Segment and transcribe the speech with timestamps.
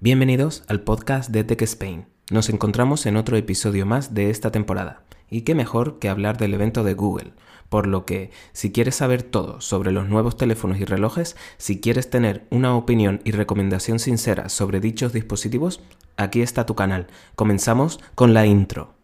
[0.00, 2.06] Bienvenidos al podcast de Tech Spain.
[2.30, 5.02] Nos encontramos en otro episodio más de esta temporada.
[5.28, 7.32] Y qué mejor que hablar del evento de Google.
[7.68, 12.10] Por lo que, si quieres saber todo sobre los nuevos teléfonos y relojes, si quieres
[12.10, 15.80] tener una opinión y recomendación sincera sobre dichos dispositivos,
[16.16, 17.08] aquí está tu canal.
[17.34, 18.97] Comenzamos con la intro.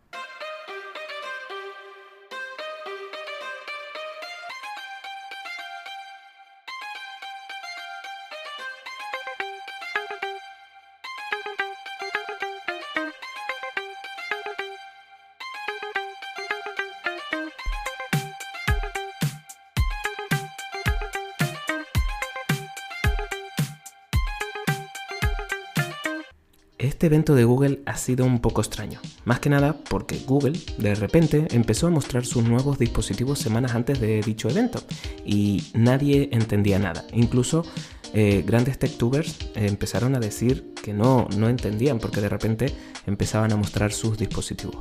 [27.05, 30.95] Este evento de Google ha sido un poco extraño, más que nada porque Google de
[30.95, 34.83] repente empezó a mostrar sus nuevos dispositivos semanas antes de dicho evento
[35.23, 37.05] y nadie entendía nada.
[37.13, 37.67] Incluso
[38.15, 42.75] eh, grandes techtubers empezaron a decir que no, no entendían porque de repente
[43.07, 44.79] empezaban a mostrar sus dispositivos.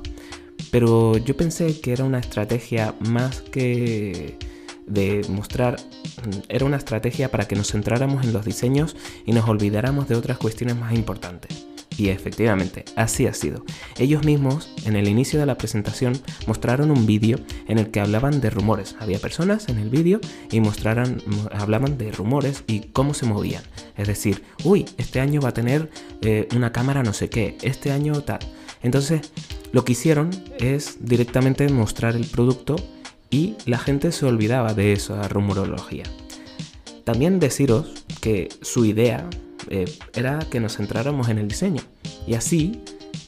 [0.71, 4.37] Pero yo pensé que era una estrategia más que
[4.87, 5.75] de mostrar,
[6.47, 10.37] era una estrategia para que nos centráramos en los diseños y nos olvidáramos de otras
[10.37, 11.72] cuestiones más importantes.
[11.97, 13.63] Y efectivamente, así ha sido.
[13.97, 16.13] Ellos mismos, en el inicio de la presentación,
[16.47, 18.95] mostraron un vídeo en el que hablaban de rumores.
[18.99, 20.19] Había personas en el vídeo
[20.51, 21.21] y mostraran,
[21.51, 23.63] hablaban de rumores y cómo se movían.
[23.95, 25.89] Es decir, uy, este año va a tener
[26.21, 28.39] eh, una cámara no sé qué, este año tal.
[28.81, 29.31] Entonces,
[29.71, 32.75] lo que hicieron es directamente mostrar el producto
[33.29, 36.03] y la gente se olvidaba de esa rumorología.
[37.03, 39.27] También deciros que su idea
[39.69, 41.81] eh, era que nos centráramos en el diseño
[42.27, 42.81] y así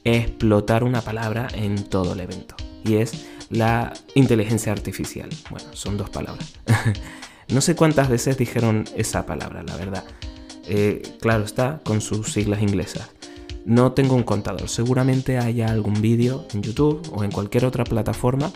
[0.03, 2.55] explotar una palabra en todo el evento.
[2.83, 5.29] Y es la inteligencia artificial.
[5.49, 6.53] Bueno, son dos palabras.
[7.49, 10.03] no sé cuántas veces dijeron esa palabra, la verdad.
[10.67, 13.11] Eh, claro está, con sus siglas inglesas.
[13.65, 14.69] No tengo un contador.
[14.69, 18.51] Seguramente haya algún vídeo en YouTube o en cualquier otra plataforma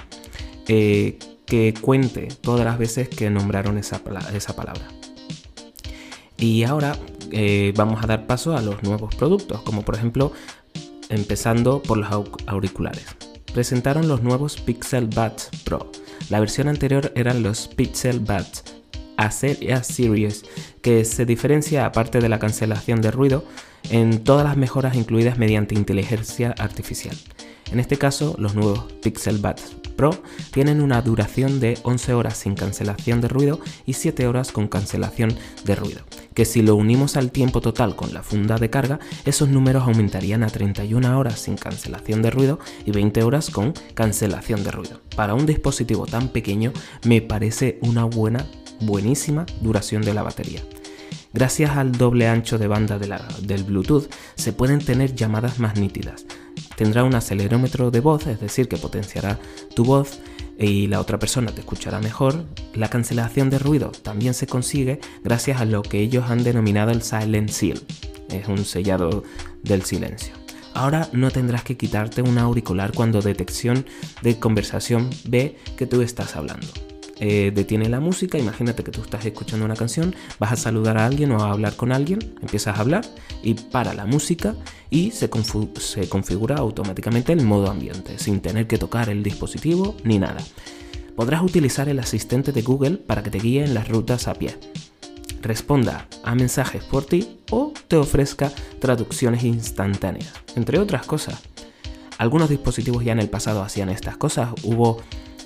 [0.68, 4.02] eh, que cuente todas las veces que nombraron esa,
[4.34, 4.88] esa palabra.
[6.38, 6.96] Y ahora
[7.32, 10.32] eh, vamos a dar paso a los nuevos productos, como por ejemplo
[11.10, 12.10] empezando por los
[12.46, 13.06] auriculares.
[13.54, 15.92] Presentaron los nuevos Pixel Buds Pro.
[16.30, 18.64] La versión anterior eran los Pixel Buds
[19.18, 20.46] A Series,
[20.82, 23.44] que se diferencia aparte de la cancelación de ruido
[23.90, 27.18] en todas las mejoras incluidas mediante inteligencia artificial.
[27.72, 30.12] En este caso, los nuevos Pixel Buds Pro
[30.52, 35.36] tienen una duración de 11 horas sin cancelación de ruido y 7 horas con cancelación
[35.66, 39.50] de ruido, que si lo unimos al tiempo total con la funda de carga, esos
[39.50, 44.72] números aumentarían a 31 horas sin cancelación de ruido y 20 horas con cancelación de
[44.72, 45.02] ruido.
[45.18, 46.72] Para un dispositivo tan pequeño
[47.04, 48.46] me parece una buena,
[48.80, 50.62] buenísima duración de la batería.
[51.34, 56.26] Gracias al doble ancho de banda del Bluetooth se pueden tener llamadas más nítidas,
[56.80, 59.38] tendrá un acelerómetro de voz, es decir, que potenciará
[59.76, 60.22] tu voz
[60.58, 62.46] y la otra persona te escuchará mejor.
[62.74, 67.02] La cancelación de ruido también se consigue gracias a lo que ellos han denominado el
[67.02, 67.82] Silent Seal.
[68.30, 69.26] Es un sellado
[69.62, 70.34] del silencio.
[70.74, 73.86] Ahora no tendrás que quitarte un auricular cuando detección
[74.22, 76.68] de conversación ve que tú estás hablando.
[77.22, 81.06] Eh, detiene la música, imagínate que tú estás escuchando una canción, vas a saludar a
[81.06, 83.06] alguien o a hablar con alguien, empiezas a hablar
[83.44, 84.56] y para la música
[84.90, 85.30] y se,
[85.80, 90.38] se configura automáticamente el modo ambiente, sin tener que tocar el dispositivo ni nada.
[91.18, 94.56] Podrás utilizar el asistente de Google para que te guíe en las rutas a pie,
[95.42, 101.42] responda a mensajes por ti o te ofrezca traducciones instantáneas, entre otras cosas.
[102.18, 105.02] Algunos dispositivos ya en el pasado hacían estas cosas, hubo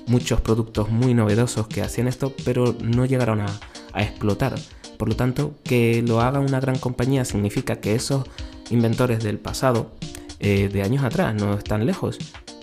[0.07, 3.59] muchos productos muy novedosos que hacían esto, pero no llegaron a,
[3.95, 4.55] explotar.
[4.97, 8.23] Por lo tanto, que lo haga una gran compañía significa que esos
[8.71, 9.91] inventores del pasado,
[10.39, 12.17] eh, de años atrás, no están lejos,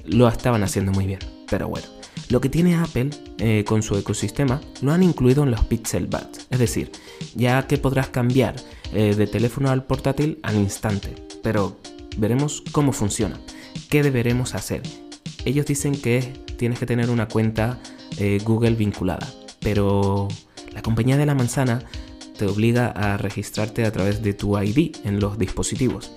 [0.05, 1.21] lo estaban haciendo muy bien.
[1.49, 1.87] Pero bueno,
[2.31, 6.47] lo que tiene Apple eh, con su ecosistema lo han incluido en los Pixel Buds.
[6.51, 6.93] Es decir,
[7.35, 8.57] ya que podrás cambiar
[8.93, 11.15] eh, de teléfono al portátil al instante.
[11.43, 11.77] Pero
[12.17, 13.41] veremos cómo funciona.
[13.89, 14.83] ¿Qué deberemos hacer?
[15.45, 17.79] Ellos dicen que tienes que tener una cuenta
[18.19, 19.27] eh, Google vinculada,
[19.61, 20.29] pero
[20.75, 21.83] la compañía de la manzana
[22.37, 26.13] te obliga a registrarte a través de tu ID en los dispositivos.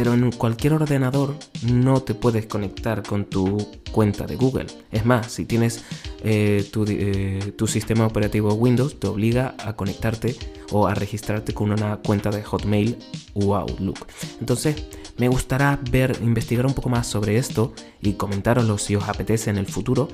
[0.00, 4.64] Pero en cualquier ordenador no te puedes conectar con tu cuenta de Google.
[4.90, 5.84] Es más, si tienes
[6.24, 10.36] eh, tu, eh, tu, sistema operativo Windows, te obliga a conectarte
[10.70, 12.96] o a registrarte con una cuenta de Hotmail
[13.34, 14.06] o Outlook.
[14.40, 14.82] Entonces,
[15.18, 19.58] me gustará ver, investigar un poco más sobre esto y comentároslo si os apetece en
[19.58, 20.08] el futuro.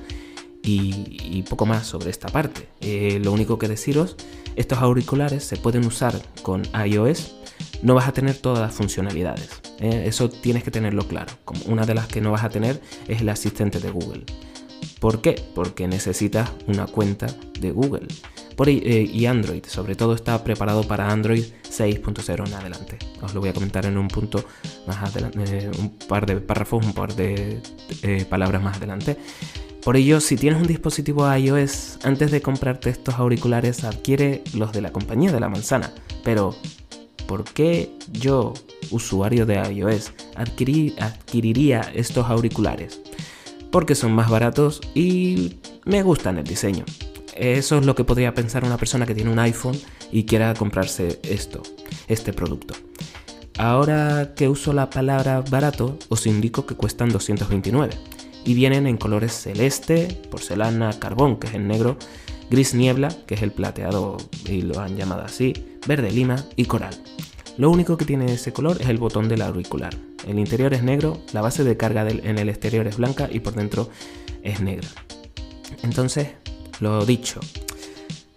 [0.67, 2.67] Y, poco más sobre esta parte.
[2.81, 4.15] Eh, lo único que deciros,
[4.55, 7.35] estos auriculares se pueden usar con iOS,
[7.81, 9.49] no vas a tener todas las funcionalidades.
[9.79, 10.03] ¿eh?
[10.05, 11.33] Eso tienes que tenerlo claro.
[11.45, 14.25] Como una de las que no vas a tener es el asistente de Google.
[14.99, 15.35] ¿Por qué?
[15.53, 17.27] Porque necesitas una cuenta
[17.59, 18.07] de Google.
[18.55, 22.97] Por, eh, y Android, sobre todo, está preparado para Android 6.0 en adelante.
[23.21, 24.43] Os lo voy a comentar en un punto
[24.87, 27.61] más adelante, un par de párrafos, un par de
[28.27, 29.17] palabras más adelante.
[29.87, 34.81] Por ello, si tienes un dispositivo iOS, antes de comprarte estos auriculares, adquiere los de
[34.81, 35.93] la compañía de la manzana.
[36.25, 36.53] Pero,
[37.25, 38.53] ¿por qué yo,
[38.91, 42.99] usuario de iOS, adquiriría estos auriculares?
[43.71, 45.55] Porque son más baratos y
[45.85, 46.83] me gustan el diseño.
[47.33, 49.79] Eso es lo que podría pensar una persona que tiene un iPhone
[50.11, 51.63] y quiera comprarse esto,
[52.09, 52.73] este producto.
[53.57, 59.33] Ahora que uso la palabra barato, os indico que cuestan 229 y vienen en colores
[59.33, 61.97] celeste, porcelana, carbón, que es el negro,
[62.49, 65.53] gris niebla, que es el plateado y lo han llamado así,
[65.87, 66.95] verde lima y coral.
[67.57, 69.95] Lo único que tiene ese color es el botón del auricular.
[70.27, 73.53] El interior es negro, la base de carga en el exterior es blanca y por
[73.53, 73.89] dentro
[74.43, 74.87] es negra.
[75.83, 76.29] Entonces,
[76.79, 77.39] lo dicho,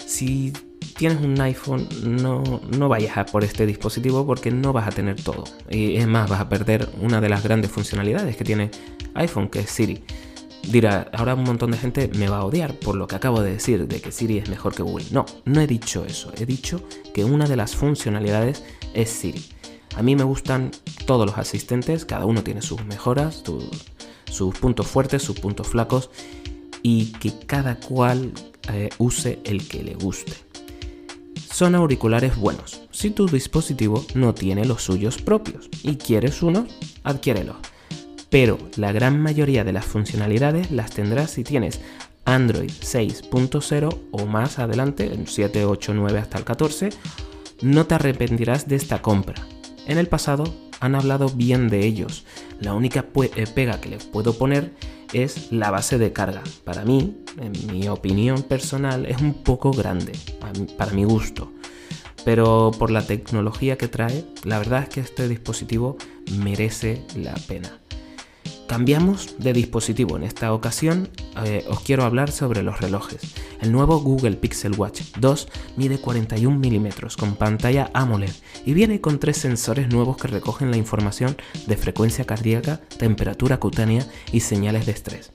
[0.07, 0.53] si
[1.01, 5.17] tienes un iPhone, no, no vayas a por este dispositivo porque no vas a tener
[5.17, 5.45] todo.
[5.71, 8.71] Y es más, vas a perder una de las grandes funcionalidades que tiene
[9.15, 10.05] iPhone, que es Siri.
[10.69, 13.53] Dirá, ahora un montón de gente me va a odiar por lo que acabo de
[13.53, 15.07] decir de que Siri es mejor que Google.
[15.11, 16.35] No, no he dicho eso.
[16.37, 16.83] He dicho
[17.15, 18.63] que una de las funcionalidades
[18.93, 19.43] es Siri.
[19.97, 20.71] A mí me gustan
[21.07, 23.43] todos los asistentes, cada uno tiene sus mejoras,
[24.31, 26.11] sus puntos fuertes, sus puntos flacos
[26.83, 28.33] y que cada cual
[28.71, 30.50] eh, use el que le guste.
[31.51, 32.83] Son auriculares buenos.
[32.91, 36.67] Si tu dispositivo no tiene los suyos propios y quieres uno,
[37.03, 37.57] adquiérelo
[38.31, 41.81] pero la gran mayoría de las funcionalidades las tendrás si tienes
[42.25, 46.91] Android 6.0 o más adelante, en 7, 8, 9 hasta el 14,
[47.63, 49.47] no te arrepentirás de esta compra.
[49.87, 50.45] En el pasado
[50.79, 52.25] han hablado bien de ellos.
[52.61, 54.73] La única eh, pega que les puedo poner
[55.13, 56.43] es la base de carga.
[56.65, 60.13] Para mí, en mi opinión personal, es un poco grande,
[60.77, 61.53] para mi gusto.
[62.25, 65.97] Pero por la tecnología que trae, la verdad es que este dispositivo
[66.39, 67.80] merece la pena.
[68.71, 70.17] Cambiamos de dispositivo.
[70.17, 71.09] En esta ocasión
[71.45, 73.21] eh, os quiero hablar sobre los relojes.
[73.61, 78.31] El nuevo Google Pixel Watch 2 mide 41 milímetros con pantalla AMOLED
[78.65, 81.37] y viene con tres sensores nuevos que recogen la información
[81.67, 85.33] de frecuencia cardíaca, temperatura cutánea y señales de estrés.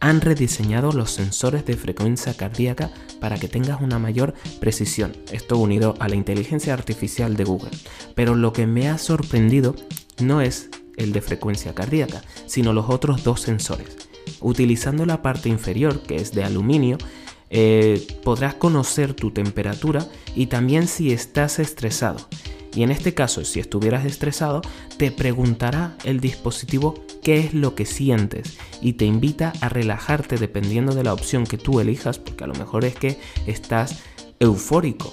[0.00, 2.90] Han rediseñado los sensores de frecuencia cardíaca
[3.20, 7.76] para que tengas una mayor precisión, esto unido a la inteligencia artificial de Google.
[8.14, 9.74] Pero lo que me ha sorprendido
[10.20, 13.96] no es el de frecuencia cardíaca, sino los otros dos sensores.
[14.40, 16.98] Utilizando la parte inferior, que es de aluminio,
[17.50, 22.28] eh, podrás conocer tu temperatura y también si estás estresado.
[22.74, 24.60] Y en este caso, si estuvieras estresado,
[24.98, 30.94] te preguntará el dispositivo qué es lo que sientes y te invita a relajarte dependiendo
[30.94, 34.00] de la opción que tú elijas, porque a lo mejor es que estás
[34.38, 35.12] eufórico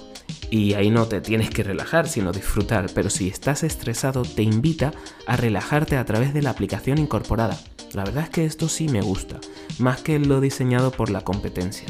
[0.50, 4.92] y ahí no te tienes que relajar, sino disfrutar, pero si estás estresado te invita
[5.26, 7.58] a relajarte a través de la aplicación incorporada.
[7.92, 9.40] La verdad es que esto sí me gusta,
[9.78, 11.86] más que lo diseñado por la competencia.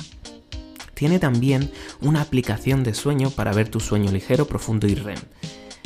[0.94, 1.70] Tiene también
[2.00, 5.19] una aplicación de sueño para ver tu sueño ligero, profundo y REM.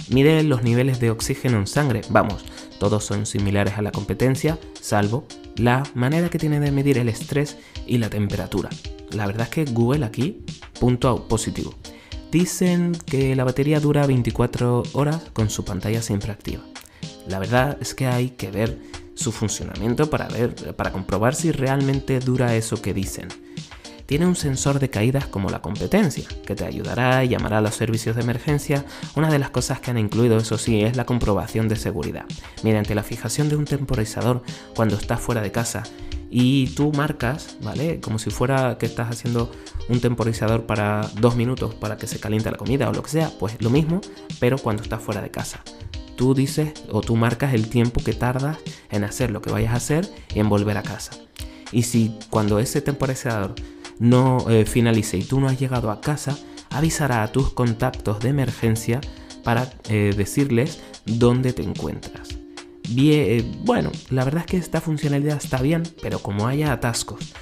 [0.09, 2.45] Mide los niveles de oxígeno en sangre, vamos,
[2.79, 7.59] todos son similares a la competencia, salvo la manera que tiene de medir el estrés
[7.87, 8.71] y la temperatura.
[9.11, 10.45] La verdad es que Google aquí,
[10.79, 11.75] punto positivo.
[12.31, 16.63] Dicen que la batería dura 24 horas con su pantalla siempre activa.
[17.27, 18.79] La verdad es que hay que ver
[19.15, 23.27] su funcionamiento para ver para comprobar si realmente dura eso que dicen.
[24.07, 27.75] Tiene un sensor de caídas como la competencia, que te ayudará y llamará a los
[27.75, 28.85] servicios de emergencia.
[29.17, 32.27] Una de las cosas que han incluido, eso sí, es la comprobación de seguridad,
[32.63, 34.43] mediante la fijación de un temporizador
[34.75, 35.83] cuando estás fuera de casa
[36.31, 38.01] y tú marcas, ¿vale?
[38.01, 39.51] Como si fuera que estás haciendo
[39.89, 43.33] un temporizador para dos minutos para que se caliente la comida o lo que sea,
[43.39, 44.01] pues lo mismo,
[44.39, 45.63] pero cuando estás fuera de casa.
[46.17, 48.59] Tú dices o tú marcas el tiempo que tardas
[48.91, 51.13] en hacer lo que vayas a hacer y en volver a casa.
[51.73, 53.55] Y si cuando ese temporizador
[53.99, 56.39] no eh, finalice y tú no has llegado a casa,
[56.71, 59.01] avisará a tus contactos de emergencia
[59.43, 62.40] para eh, decirles dónde te encuentras.
[62.91, 67.33] Bien, eh, bueno, la verdad es que esta funcionalidad está bien, pero como haya atascos,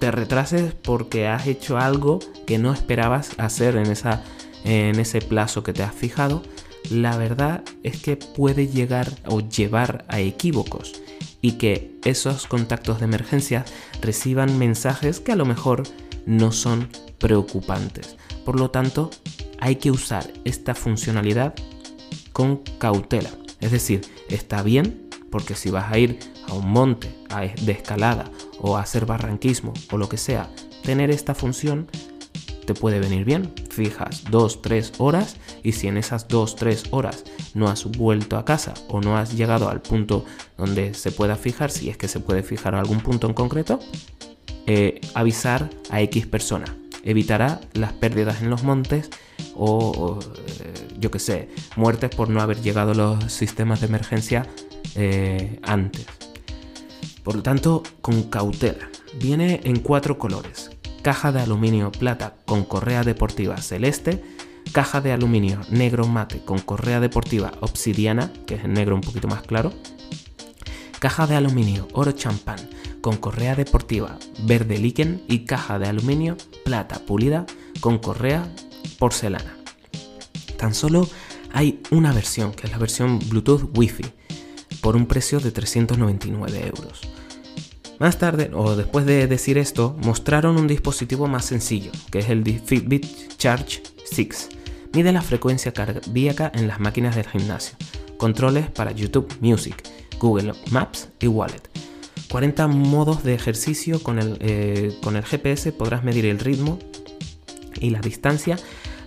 [0.00, 4.24] te retrases porque has hecho algo que no esperabas hacer en, esa,
[4.64, 6.42] en ese plazo que te has fijado,
[6.90, 11.00] la verdad es que puede llegar o llevar a equívocos
[11.40, 13.64] y que esos contactos de emergencia
[14.00, 15.84] reciban mensajes que a lo mejor
[16.26, 18.16] no son preocupantes.
[18.44, 19.10] Por lo tanto,
[19.60, 21.54] hay que usar esta funcionalidad
[22.32, 23.30] con cautela.
[23.60, 27.14] Es decir, está bien porque si vas a ir a un monte
[27.62, 30.50] de escalada o a hacer barranquismo o lo que sea,
[30.82, 31.88] tener esta función
[32.64, 33.52] te puede venir bien.
[33.70, 37.24] Fijas 2-3 horas y si en esas 2-3 horas
[37.54, 40.24] no has vuelto a casa o no has llegado al punto
[40.56, 43.80] donde se pueda fijar, si es que se puede fijar algún punto en concreto,
[44.66, 46.76] eh, avisar a X persona.
[47.02, 49.10] Evitará las pérdidas en los montes
[49.54, 54.46] o, eh, yo que sé, muertes por no haber llegado los sistemas de emergencia
[54.94, 56.06] eh, antes.
[57.24, 58.88] Por lo tanto, con cautela.
[59.18, 60.70] Viene en cuatro colores.
[61.02, 64.22] Caja de aluminio plata con correa deportiva celeste,
[64.72, 69.26] caja de aluminio negro mate con correa deportiva obsidiana, que es el negro un poquito
[69.26, 69.72] más claro,
[70.98, 72.58] caja de aluminio oro champán
[73.00, 77.46] con correa deportiva verde líquen y caja de aluminio plata pulida
[77.80, 78.46] con correa
[78.98, 79.59] porcelana.
[80.60, 81.08] Tan solo
[81.54, 84.04] hay una versión, que es la versión Bluetooth Wi-Fi,
[84.82, 87.00] por un precio de 399 euros.
[87.98, 92.44] Más tarde, o después de decir esto, mostraron un dispositivo más sencillo, que es el
[92.44, 93.06] Fitbit
[93.38, 94.50] Charge 6.
[94.92, 97.78] Mide la frecuencia cardíaca en las máquinas del gimnasio.
[98.18, 99.82] Controles para YouTube Music,
[100.18, 101.62] Google Maps y Wallet.
[102.30, 106.78] 40 modos de ejercicio con el, eh, con el GPS podrás medir el ritmo
[107.80, 108.58] y la distancia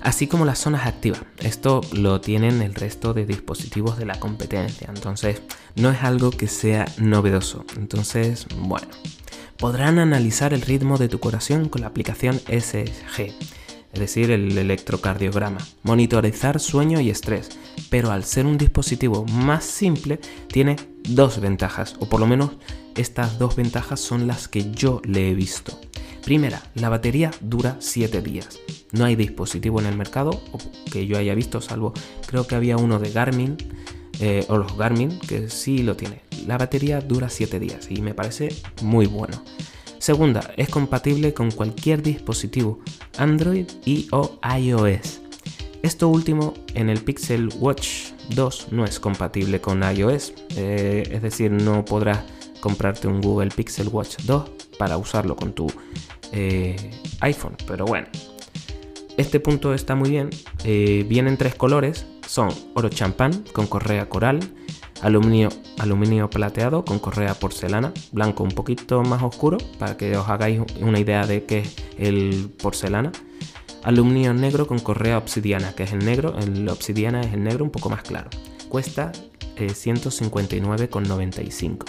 [0.03, 1.21] así como las zonas activas.
[1.39, 5.41] Esto lo tienen el resto de dispositivos de la competencia, entonces
[5.75, 7.65] no es algo que sea novedoso.
[7.77, 8.87] Entonces, bueno,
[9.57, 13.33] podrán analizar el ritmo de tu corazón con la aplicación SG,
[13.93, 17.49] es decir, el electrocardiograma, monitorizar sueño y estrés,
[17.89, 20.75] pero al ser un dispositivo más simple tiene
[21.07, 22.51] dos ventajas, o por lo menos
[22.95, 25.79] estas dos ventajas son las que yo le he visto.
[26.23, 28.59] Primera, la batería dura 7 días.
[28.93, 30.41] No hay dispositivo en el mercado
[30.89, 31.93] que yo haya visto, salvo
[32.25, 33.57] creo que había uno de Garmin
[34.21, 36.21] eh, o los Garmin que sí lo tiene.
[36.47, 39.43] La batería dura 7 días y me parece muy bueno.
[39.99, 42.79] Segunda, es compatible con cualquier dispositivo
[43.17, 45.21] Android y o iOS.
[45.81, 51.51] Esto último en el Pixel Watch 2 no es compatible con iOS, eh, es decir,
[51.51, 52.23] no podrás
[52.61, 55.67] comprarte un Google Pixel Watch 2 para usarlo con tu
[56.33, 56.75] eh,
[57.21, 57.55] iPhone.
[57.65, 58.07] Pero bueno,
[59.17, 60.29] este punto está muy bien.
[60.65, 62.05] Eh, vienen tres colores.
[62.27, 64.39] Son oro champán con correa coral,
[65.01, 65.47] aluminio,
[65.77, 70.99] aluminio plateado con correa porcelana, blanco un poquito más oscuro para que os hagáis una
[70.99, 73.11] idea de qué es el porcelana.
[73.83, 77.71] Aluminio negro con correa obsidiana, que es el negro, el obsidiana es el negro un
[77.71, 78.29] poco más claro.
[78.69, 79.11] Cuesta
[79.57, 81.83] 159,95.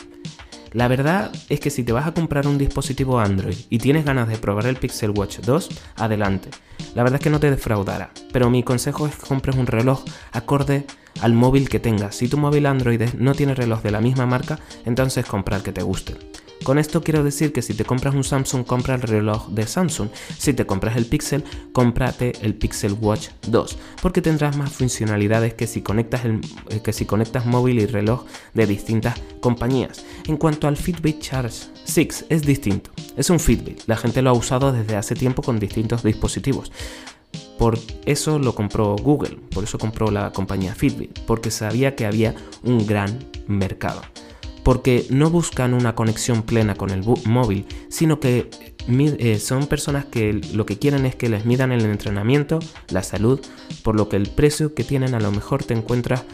[0.75, 4.27] La verdad es que si te vas a comprar un dispositivo Android y tienes ganas
[4.27, 6.51] de probar el Pixel Watch 2, adelante.
[6.97, 10.03] La verdad es que no te defraudará, pero mi consejo es que compres un reloj
[10.33, 10.85] acorde
[11.21, 12.17] al móvil que tengas.
[12.17, 15.73] Si tu móvil Android no tiene reloj de la misma marca, entonces compra el que
[15.73, 16.17] te guste.
[16.65, 20.09] Con esto quiero decir que si te compras un Samsung, compra el reloj de Samsung.
[20.39, 25.67] Si te compras el Pixel, cómprate el Pixel Watch 2, porque tendrás más funcionalidades que
[25.67, 30.07] si conectas, eh, que si conectas móvil y reloj de distintas compañías.
[30.27, 32.91] En cuanto al Fitbit Charge 6, es distinto.
[33.15, 36.73] Es un Fitbit, la gente lo ha usado desde hace tiempo con distintos dispositivos.
[37.59, 42.35] Por eso lo compró Google, por eso compró la compañía Fitbit, porque sabía que había
[42.63, 44.01] un gran mercado
[44.65, 48.51] porque no buscan una conexión plena con el móvil, sino que
[48.89, 53.41] eh, son personas que lo que quieren es que les midan el entrenamiento, la salud,
[53.83, 56.25] por lo que el precio que tienen a lo mejor te encuentras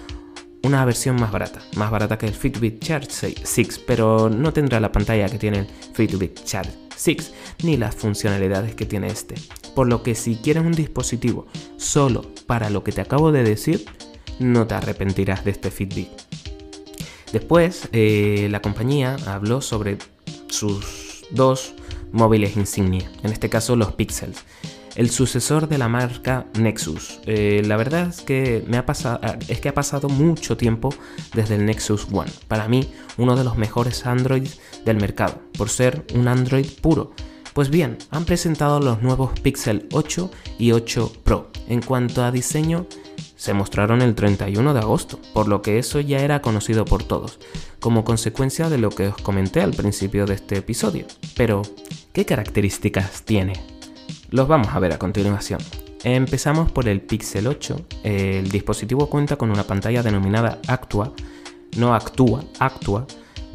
[0.62, 4.92] una versión más barata, más barata que el Fitbit Charge 6, pero no tendrá la
[4.92, 7.32] pantalla que tiene el Fitbit Charge 6
[7.64, 9.34] ni las funcionalidades que tiene este.
[9.74, 11.46] Por lo que si quieres un dispositivo
[11.78, 13.86] solo para lo que te acabo de decir,
[14.38, 16.29] no te arrepentirás de este Fitbit.
[17.32, 19.98] Después, eh, la compañía habló sobre
[20.48, 21.74] sus dos
[22.12, 24.44] móviles insignia, en este caso los Pixels,
[24.96, 27.20] el sucesor de la marca Nexus.
[27.26, 30.92] Eh, la verdad es que, me ha pasado, es que ha pasado mucho tiempo
[31.34, 32.30] desde el Nexus One.
[32.48, 37.12] Para mí, uno de los mejores Androids del mercado, por ser un Android puro.
[37.52, 41.50] Pues bien, han presentado los nuevos Pixel 8 y 8 Pro.
[41.68, 42.86] En cuanto a diseño,
[43.40, 47.38] se mostraron el 31 de agosto, por lo que eso ya era conocido por todos,
[47.78, 51.06] como consecuencia de lo que os comenté al principio de este episodio.
[51.38, 51.62] Pero,
[52.12, 53.54] ¿qué características tiene?
[54.28, 55.58] Los vamos a ver a continuación.
[56.04, 57.86] Empezamos por el Pixel 8.
[58.02, 61.14] El dispositivo cuenta con una pantalla denominada Actua,
[61.78, 63.06] no Actua, Actua,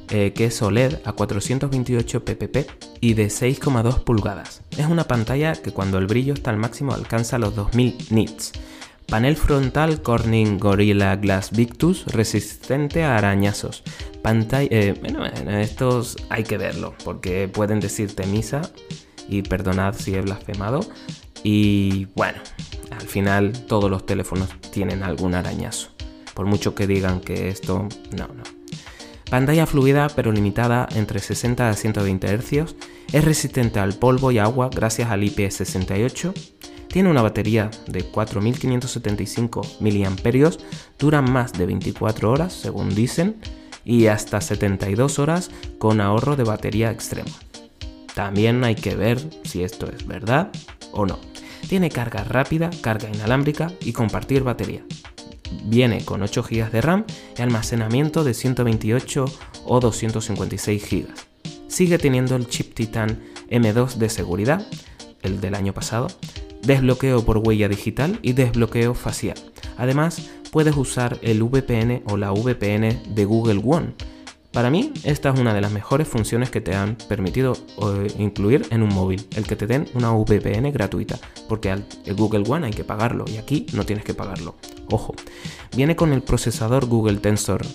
[0.10, 2.66] eh, que es OLED a 428 ppp
[3.02, 4.64] y de 6,2 pulgadas.
[4.76, 8.52] Es una pantalla que cuando el brillo está al máximo alcanza los 2000 nits.
[9.08, 13.84] Panel frontal Corning Gorilla Glass Victus resistente a arañazos.
[14.22, 18.62] Pantalla, eh, bueno, estos hay que verlo porque pueden decirte misa
[19.30, 20.80] y perdonad si he blasfemado.
[21.44, 22.40] Y bueno,
[22.92, 25.90] al final todos los teléfonos tienen algún arañazo.
[26.34, 28.44] Por mucho que digan que esto, no, no.
[29.30, 32.76] Pantalla fluida pero limitada entre 60 a 120 Hz,
[33.12, 36.34] es resistente al polvo y agua gracias al IP68,
[36.96, 40.52] tiene una batería de 4575 mAh,
[40.98, 43.36] dura más de 24 horas según dicen
[43.84, 47.28] y hasta 72 horas con ahorro de batería extremo.
[48.14, 50.54] También hay que ver si esto es verdad
[50.94, 51.20] o no.
[51.68, 54.86] Tiene carga rápida, carga inalámbrica y compartir batería.
[55.66, 57.04] Viene con 8 GB de RAM
[57.38, 59.26] y almacenamiento de 128
[59.66, 61.08] o 256 GB.
[61.68, 64.66] Sigue teniendo el chip Titan M2 de seguridad,
[65.24, 66.08] el del año pasado,
[66.66, 69.38] desbloqueo por huella digital y desbloqueo facial.
[69.78, 73.94] Además, puedes usar el VPN o la VPN de Google One.
[74.52, 78.66] Para mí, esta es una de las mejores funciones que te han permitido eh, incluir
[78.70, 81.20] en un móvil, el que te den una VPN gratuita,
[81.50, 84.56] porque el Google One hay que pagarlo y aquí no tienes que pagarlo.
[84.90, 85.14] Ojo,
[85.76, 87.66] viene con el procesador Google Tensor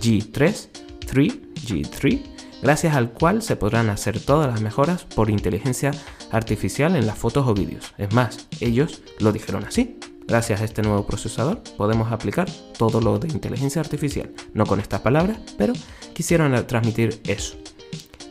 [0.00, 0.68] G3,
[1.04, 2.22] 3, G3,
[2.62, 5.90] gracias al cual se podrán hacer todas las mejoras por inteligencia
[6.32, 7.92] en las fotos o vídeos.
[7.98, 9.98] Es más, ellos lo dijeron así.
[10.26, 14.30] Gracias a este nuevo procesador podemos aplicar todo lo de inteligencia artificial.
[14.54, 15.72] No con estas palabras, pero
[16.14, 17.56] quisieron transmitir eso.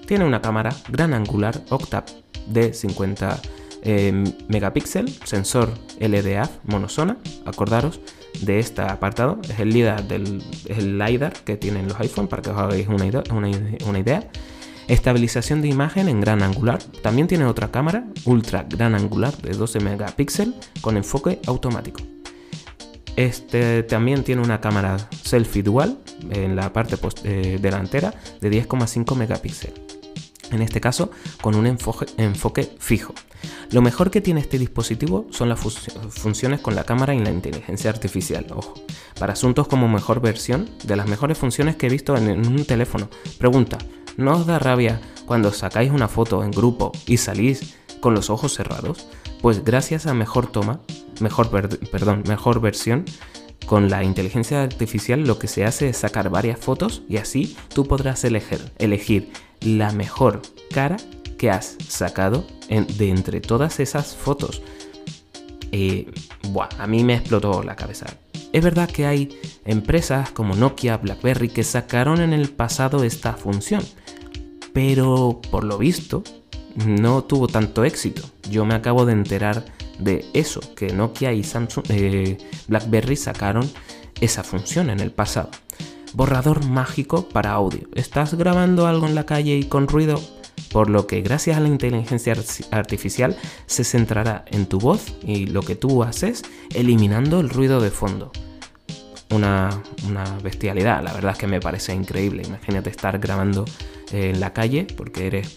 [0.08, 2.08] Tiene una cámara gran angular octap
[2.48, 3.42] de 50
[3.82, 7.18] eh, megapíxeles, sensor LDA monosona.
[7.46, 8.00] Acordaros
[8.42, 9.40] de este apartado.
[9.44, 13.06] Es el LIDAR, del, el LiDAR que tienen los iPhone para que os hagáis una,
[14.00, 14.30] idea.
[14.90, 16.82] Estabilización de imagen en gran angular.
[17.04, 22.02] También tiene otra cámara ultra gran angular de 12 megapíxeles con enfoque automático.
[23.16, 26.00] Este también tiene una cámara selfie dual
[26.32, 29.80] en la parte eh, delantera de 10,5 megapíxeles.
[30.52, 33.14] En este caso con un enfoque, enfoque fijo.
[33.72, 37.92] Lo mejor que tiene este dispositivo son las funciones con la cámara y la inteligencia
[37.92, 38.74] artificial, ojo.
[39.20, 43.10] Para asuntos como mejor versión, de las mejores funciones que he visto en un teléfono.
[43.38, 43.78] Pregunta,
[44.20, 48.54] ¿no os da rabia cuando sacáis una foto en grupo y salís con los ojos
[48.54, 49.08] cerrados?
[49.42, 50.82] Pues gracias a mejor toma,
[51.22, 53.06] mejor, perdón, mejor versión,
[53.66, 57.88] con la inteligencia artificial lo que se hace es sacar varias fotos y así tú
[57.88, 60.98] podrás elegir, elegir la mejor cara
[61.38, 64.62] que has sacado de entre todas esas fotos.
[65.72, 66.12] Eh,
[66.78, 68.08] a mí me explotó la cabeza.
[68.52, 73.84] Es verdad que hay empresas como Nokia, BlackBerry que sacaron en el pasado esta función,
[74.74, 76.24] pero por lo visto
[76.76, 78.24] no tuvo tanto éxito.
[78.50, 79.66] Yo me acabo de enterar
[79.98, 83.70] de eso, que Nokia y Samsung, eh, BlackBerry sacaron
[84.22, 85.50] esa función en el pasado.
[86.14, 87.88] Borrador mágico para audio.
[87.96, 90.20] ¿Estás grabando algo en la calle y con ruido?
[90.72, 92.36] por lo que gracias a la inteligencia
[92.72, 97.92] artificial se centrará en tu voz y lo que tú haces, eliminando el ruido de
[97.92, 98.32] fondo.
[99.32, 99.70] Una,
[100.42, 102.44] bestialidad, la verdad es que me parece increíble.
[102.48, 103.66] Imagínate estar grabando
[104.12, 105.56] en la calle porque eres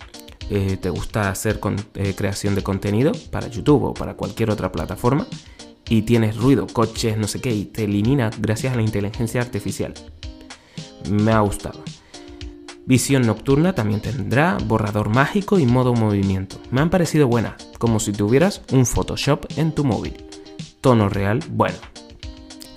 [0.51, 1.61] eh, te gusta hacer
[1.95, 5.27] eh, creación de contenido para YouTube o para cualquier otra plataforma
[5.89, 9.95] y tienes ruido, coches, no sé qué, y te elimina gracias a la inteligencia artificial.
[11.11, 11.83] Me ha gustado.
[12.85, 16.57] Visión nocturna también tendrá, borrador mágico y modo movimiento.
[16.71, 20.25] Me han parecido buenas, como si tuvieras un Photoshop en tu móvil.
[20.81, 21.79] Tono real, bueno.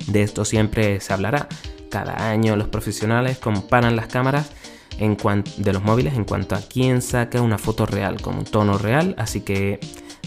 [0.08, 1.48] De esto siempre se hablará.
[1.90, 4.52] Cada año los profesionales comparan las cámaras
[4.98, 5.18] en
[5.58, 9.16] de los móviles en cuanto a quién saca una foto real con un tono real,
[9.18, 9.80] así que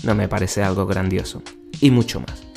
[0.03, 1.43] no me parece algo grandioso.
[1.81, 2.49] Y mucho más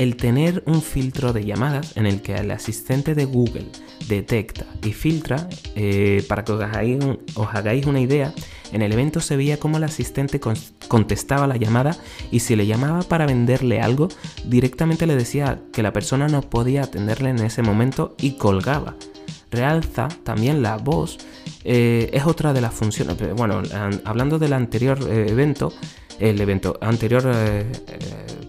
[0.00, 3.66] el tener un filtro de llamadas en el que el asistente de Google
[4.08, 8.32] detecta y filtra, eh, para que os hagáis, una idea,
[8.72, 10.40] en el evento se veía cómo el asistente
[10.88, 11.98] contestaba la llamada
[12.30, 14.08] y si le llamaba para venderle algo,
[14.46, 18.96] directamente le decía que la persona no podía atenderle en ese momento y colgaba.
[19.50, 21.18] Realza también la voz,
[21.64, 23.16] eh, es otra de las funciones.
[23.34, 23.62] Bueno,
[24.04, 25.72] hablando del anterior eh, evento,
[26.18, 27.24] el evento anterior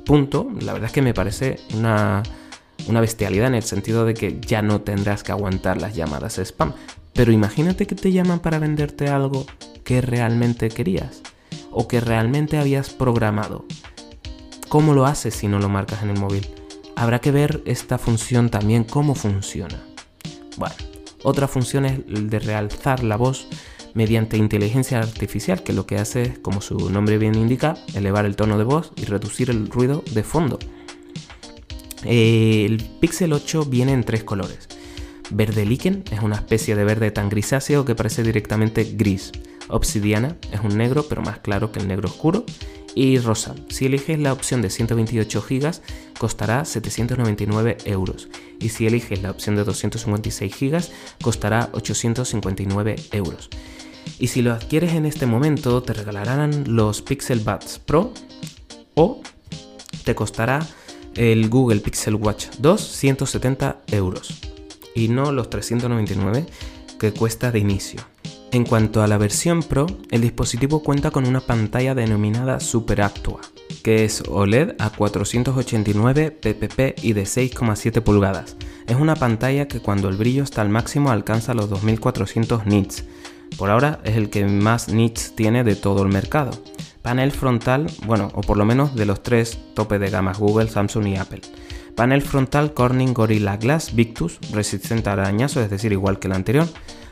[0.05, 2.21] punto, la verdad es que me parece una,
[2.87, 6.73] bestialidad en el sentido de que ya no tendrás que aguantar las llamadas spam.
[7.13, 9.45] Pero imagínate que te llaman para venderte algo
[9.83, 11.21] que realmente querías
[11.71, 13.65] o que realmente habías programado.
[14.67, 16.47] ¿Cómo lo haces si no lo marcas en el móvil?
[16.95, 19.81] Habrá que ver esta función también cómo funciona.
[20.57, 20.75] Bueno,
[21.23, 23.47] otra función es de realzar la voz
[23.93, 28.35] mediante inteligencia artificial, que lo que hace es, como su nombre bien indica, elevar el
[28.35, 30.59] tono de voz y reducir el ruido de fondo.
[32.03, 34.67] El Pixel 8 viene en tres colores.
[35.29, 39.31] Verde líquen es una especie de verde tan grisáceo que parece directamente gris.
[39.69, 42.43] Obsidiana es un negro pero más claro que el negro oscuro.
[42.93, 45.71] Y rosa, si eliges la opción de 128 GB
[46.17, 48.27] costará 799 euros.
[48.59, 50.83] Y si eliges la opción de 256 GB
[51.21, 53.49] costará 859 euros.
[54.19, 58.13] Y si lo adquieres en este momento te regalarán los Pixel Buds Pro
[58.95, 59.21] o
[60.03, 60.65] te costará
[61.15, 64.39] el Google Pixel Watch 2 170 euros
[64.95, 66.45] y no los 399
[66.99, 68.10] que cuesta de inicio.
[68.53, 73.39] En cuanto a la versión Pro, el dispositivo cuenta con una pantalla denominada Super Actua,
[73.81, 78.57] que es OLED a 489 ppp y de 6,7 pulgadas.
[78.87, 83.05] Es una pantalla que cuando el brillo está al máximo alcanza los 2400 nits.
[83.57, 86.51] Por ahora es el que más nits tiene de todo el mercado.
[87.01, 91.07] Panel frontal, bueno, o por lo menos de los tres tope de gamas Google, Samsung
[91.07, 91.41] y Apple.
[91.95, 96.67] Panel frontal Corning Gorilla Glass Victus, resistente a arañazos, es decir, igual que el anterior.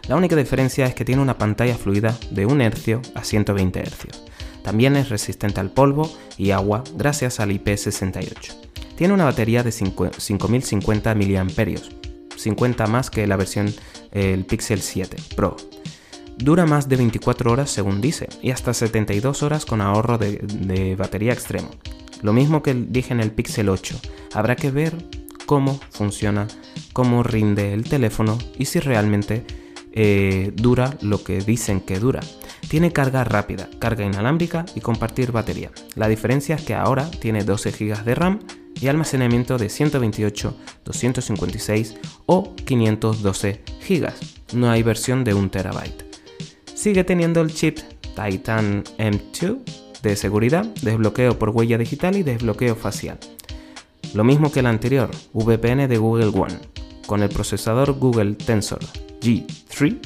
[0.10, 4.08] La única diferencia es que tiene una pantalla fluida de 1 Hz a 120 Hz.
[4.63, 8.56] También es resistente al polvo y agua gracias al IP68.
[8.95, 11.48] Tiene una batería de 5050 mAh,
[12.36, 13.72] 50 más que la versión
[14.12, 15.56] el Pixel 7 Pro.
[16.38, 20.95] Dura más de 24 horas según dice y hasta 72 horas con ahorro de, de
[20.95, 21.69] batería extremo.
[22.24, 24.00] Lo mismo que dije en el Pixel 8,
[24.34, 24.95] habrá que ver
[25.45, 26.48] cómo funciona,
[26.93, 29.45] cómo rinde el teléfono y si realmente
[30.01, 32.21] eh, dura lo que dicen que dura.
[32.69, 35.71] Tiene carga rápida, carga inalámbrica y compartir batería.
[35.95, 38.39] La diferencia es que ahora tiene 12 GB de RAM
[38.79, 41.95] y almacenamiento de 128, 256
[42.27, 44.13] o 512 GB.
[44.53, 45.77] No hay versión de 1 TB.
[46.73, 47.79] Sigue teniendo el chip
[48.15, 49.59] Titan M2
[50.01, 53.19] de seguridad, desbloqueo por huella digital y desbloqueo facial.
[54.13, 56.78] Lo mismo que el anterior, VPN de Google One.
[57.10, 58.82] Con el procesador Google Tensor
[59.19, 59.98] G3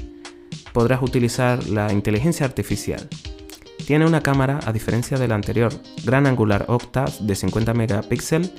[0.71, 3.09] podrás utilizar la inteligencia artificial.
[3.85, 5.73] Tiene una cámara, a diferencia del anterior,
[6.05, 8.53] gran angular octa de 50 megapíxeles.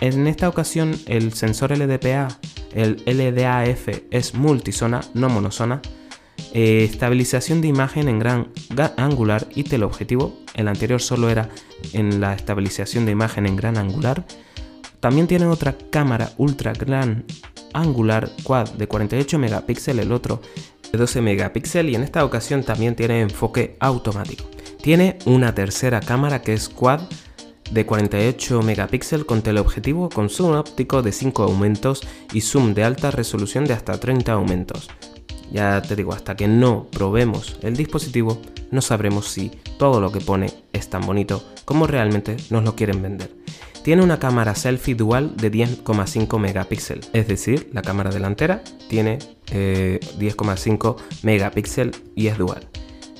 [0.00, 2.36] En esta ocasión el sensor LDPA,
[2.74, 5.82] el LDAF es multisona, no monosona,
[6.54, 8.48] eh, estabilización de imagen en gran
[8.96, 10.36] angular y teleobjetivo.
[10.54, 11.48] El anterior solo era
[11.92, 14.26] en la estabilización de imagen en gran angular.
[15.02, 17.24] También tiene otra cámara ultra gran
[17.72, 20.40] angular quad de 48 megapíxeles, el otro
[20.92, 24.44] de 12 megapíxeles y en esta ocasión también tiene enfoque automático.
[24.80, 27.00] Tiene una tercera cámara que es quad
[27.72, 33.10] de 48 megapíxeles con teleobjetivo con zoom óptico de 5 aumentos y zoom de alta
[33.10, 34.88] resolución de hasta 30 aumentos.
[35.50, 40.20] Ya te digo, hasta que no probemos el dispositivo, no sabremos si todo lo que
[40.20, 43.42] pone es tan bonito como realmente nos lo quieren vender.
[43.82, 49.18] Tiene una cámara selfie dual de 10,5 megapíxeles, es decir, la cámara delantera tiene
[49.48, 52.68] 10,5 eh, megapíxeles y es dual.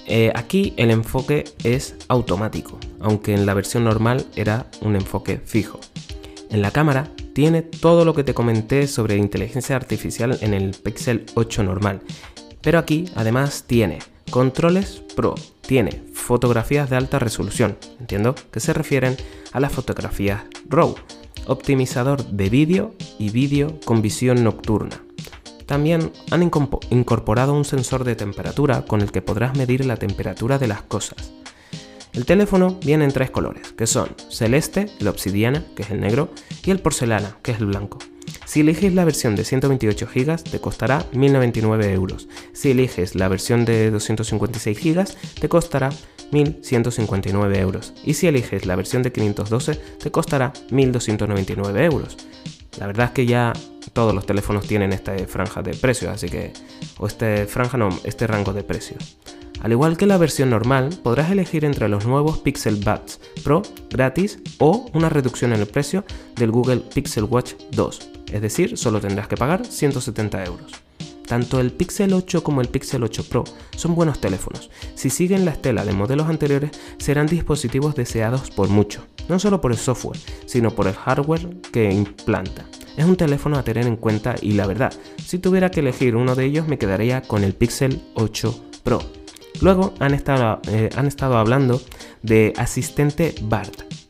[0.07, 5.81] Eh, aquí el enfoque es automático, aunque en la versión normal era un enfoque fijo.
[6.49, 11.27] En la cámara tiene todo lo que te comenté sobre inteligencia artificial en el Pixel
[11.35, 12.03] 8 normal.
[12.61, 13.99] Pero aquí además tiene
[14.31, 15.35] controles Pro,
[15.67, 19.17] tiene fotografías de alta resolución, entiendo que se refieren
[19.53, 20.95] a las fotografías RAW,
[21.47, 25.03] optimizador de vídeo y vídeo con visión nocturna.
[25.67, 30.67] También han incorporado un sensor de temperatura con el que podrás medir la temperatura de
[30.67, 31.33] las cosas.
[32.13, 36.29] El teléfono viene en tres colores, que son celeste, el obsidiana, que es el negro,
[36.63, 37.99] y el porcelana, que es el blanco.
[38.53, 42.29] Si eliges la versión de 128 GB te costará 1.099 euros.
[42.53, 45.07] Si eliges la versión de 256 GB
[45.41, 45.89] te costará
[46.33, 47.95] 1.159 euros.
[48.05, 52.19] Y si eliges la versión de 512 te costará 1.299 euros.
[52.79, 53.55] La verdad es que ya
[53.95, 56.53] todos los teléfonos tienen esta franja de precios, así que...
[56.99, 59.17] o este franja no, este rango de precios.
[59.63, 64.41] Al igual que la versión normal, podrás elegir entre los nuevos Pixel Buds Pro gratis
[64.59, 66.05] o una reducción en el precio
[66.37, 70.73] del Google Pixel Watch 2, es decir, solo tendrás que pagar 170 euros.
[71.27, 73.45] Tanto el Pixel 8 como el Pixel 8 Pro
[73.77, 74.71] son buenos teléfonos.
[74.95, 79.73] Si siguen la estela de modelos anteriores, serán dispositivos deseados por mucho, no solo por
[79.73, 82.67] el software, sino por el hardware que implanta.
[82.97, 84.93] Es un teléfono a tener en cuenta y la verdad,
[85.25, 89.01] si tuviera que elegir uno de ellos me quedaría con el Pixel 8 Pro
[89.63, 91.81] Luego han estado, eh, han estado hablando
[92.23, 94.02] de asistente BART.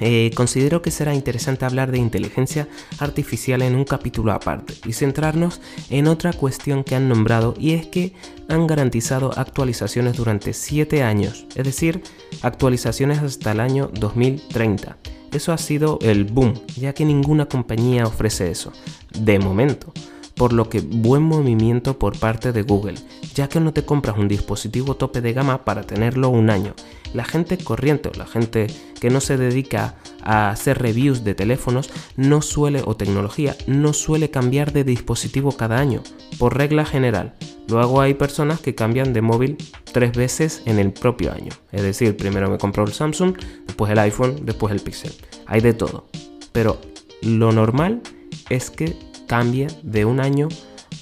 [0.00, 5.60] Eh, considero que será interesante hablar de inteligencia artificial en un capítulo aparte y centrarnos
[5.88, 8.12] en otra cuestión que han nombrado y es que
[8.48, 12.02] han garantizado actualizaciones durante 7 años, es decir,
[12.42, 14.96] actualizaciones hasta el año 2030.
[15.32, 18.72] Eso ha sido el boom, ya que ninguna compañía ofrece eso,
[19.18, 19.92] de momento
[20.34, 22.96] por lo que buen movimiento por parte de Google,
[23.34, 26.74] ya que no te compras un dispositivo tope de gama para tenerlo un año.
[27.12, 28.66] La gente corriente o la gente
[29.00, 34.30] que no se dedica a hacer reviews de teléfonos no suele o tecnología no suele
[34.30, 36.02] cambiar de dispositivo cada año,
[36.38, 37.34] por regla general.
[37.68, 39.56] Luego hay personas que cambian de móvil
[39.92, 41.52] tres veces en el propio año.
[41.72, 45.12] Es decir, primero me compro el Samsung, después el iPhone, después el Pixel.
[45.46, 46.06] Hay de todo.
[46.52, 46.78] Pero
[47.22, 48.02] lo normal
[48.50, 50.48] es que cambie de un año,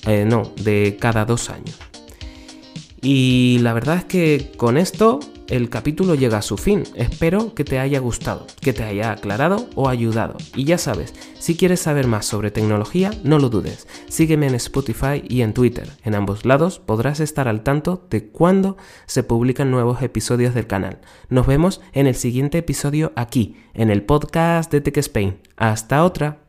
[0.06, 1.78] eh, no, de cada dos años.
[3.00, 6.84] Y la verdad es que con esto el capítulo llega a su fin.
[6.94, 10.36] Espero que te haya gustado, que te haya aclarado o ayudado.
[10.54, 13.86] Y ya sabes, si quieres saber más sobre tecnología, no lo dudes.
[14.08, 15.90] Sígueme en Spotify y en Twitter.
[16.04, 21.00] En ambos lados podrás estar al tanto de cuándo se publican nuevos episodios del canal.
[21.28, 25.38] Nos vemos en el siguiente episodio aquí, en el podcast de Tech Spain.
[25.56, 26.40] Hasta otra.